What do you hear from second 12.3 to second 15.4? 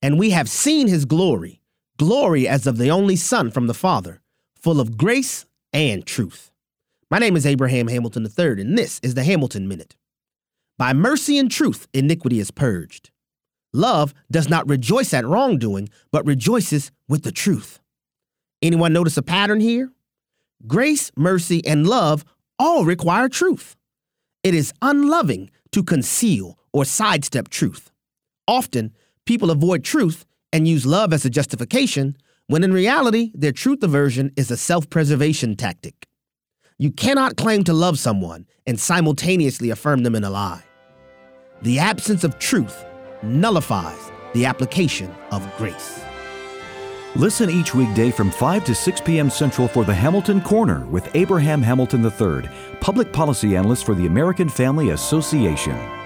is purged. Love does not rejoice at